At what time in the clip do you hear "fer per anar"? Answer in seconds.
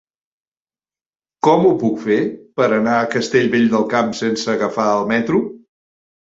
2.05-2.95